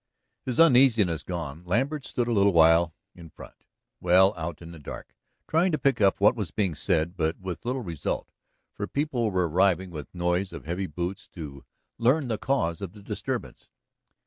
His 0.45 0.59
uneasiness 0.59 1.21
gone, 1.21 1.63
Lambert 1.63 2.07
stood 2.07 2.27
a 2.27 2.31
little 2.33 2.53
while 2.53 2.95
in 3.13 3.29
front, 3.29 3.65
well 3.99 4.33
out 4.35 4.59
in 4.59 4.71
the 4.71 4.79
dark, 4.79 5.15
trying 5.47 5.71
to 5.73 5.77
pick 5.77 6.01
up 6.01 6.19
what 6.19 6.35
was 6.35 6.49
being 6.49 6.73
said, 6.73 7.15
but 7.15 7.37
with 7.39 7.63
little 7.65 7.83
result, 7.83 8.31
for 8.73 8.87
people 8.87 9.29
were 9.29 9.47
arriving 9.47 9.91
with 9.91 10.15
noise 10.15 10.53
of 10.53 10.65
heavy 10.65 10.87
boots 10.87 11.27
to 11.33 11.65
learn 11.99 12.29
the 12.29 12.39
cause 12.39 12.81
of 12.81 12.93
the 12.93 13.03
disturbance. 13.03 13.69